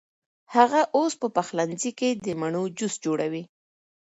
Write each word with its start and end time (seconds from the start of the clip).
هغه 0.55 0.81
اوس 0.97 1.13
په 1.21 1.27
پخلنځي 1.35 1.91
کې 1.99 2.09
د 2.25 2.25
مڼو 2.39 2.63
جوس 2.77 2.93
جوړوي. 3.05 3.43